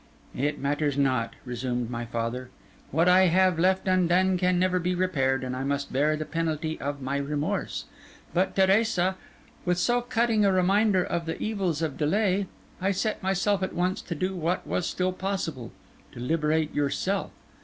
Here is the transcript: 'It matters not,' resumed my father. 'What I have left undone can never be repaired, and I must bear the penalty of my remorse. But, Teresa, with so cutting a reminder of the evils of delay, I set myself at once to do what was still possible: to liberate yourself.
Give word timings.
'It 0.35 0.57
matters 0.57 0.97
not,' 0.97 1.35
resumed 1.45 1.87
my 1.91 2.05
father. 2.05 2.49
'What 2.89 3.07
I 3.07 3.27
have 3.27 3.59
left 3.59 3.87
undone 3.87 4.35
can 4.35 4.57
never 4.57 4.79
be 4.79 4.95
repaired, 4.95 5.43
and 5.43 5.55
I 5.55 5.63
must 5.63 5.93
bear 5.93 6.17
the 6.17 6.25
penalty 6.25 6.79
of 6.81 7.03
my 7.03 7.17
remorse. 7.17 7.85
But, 8.33 8.55
Teresa, 8.55 9.15
with 9.63 9.77
so 9.77 10.01
cutting 10.01 10.43
a 10.43 10.51
reminder 10.51 11.03
of 11.03 11.27
the 11.27 11.39
evils 11.39 11.83
of 11.83 11.97
delay, 11.99 12.47
I 12.81 12.89
set 12.89 13.21
myself 13.21 13.61
at 13.61 13.75
once 13.75 14.01
to 14.01 14.15
do 14.15 14.35
what 14.35 14.65
was 14.65 14.87
still 14.87 15.13
possible: 15.13 15.71
to 16.13 16.19
liberate 16.19 16.73
yourself. 16.73 17.29